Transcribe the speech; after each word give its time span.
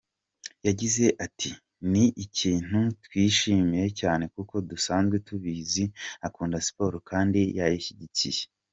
Yagize 0.67 1.05
ati 1.25 1.49
“Ni 1.91 2.03
ikintu 2.25 2.79
twishimiye 3.03 3.87
cyane 3.99 4.23
kuko 4.35 4.53
dusanzwe 4.69 5.15
tubizi 5.27 5.83
ko 5.89 5.93
akunda 6.27 6.57
siporo 6.67 6.97
kandi 7.09 7.39
ayishyigikiye. 7.65 8.43